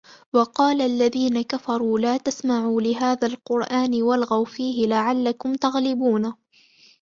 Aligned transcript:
وَقَالَ 0.33 0.81
الَّذِينَ 0.81 1.41
كَفَرُوا 1.41 1.99
لَا 1.99 2.17
تَسْمَعُوا 2.17 2.81
لِهَذَا 2.81 3.27
الْقُرْآنِ 3.27 4.01
وَالْغَوْا 4.03 4.45
فِيهِ 4.45 4.87
لَعَلَّكُمْ 4.87 5.55
تَغْلِبُونَ 5.55 6.33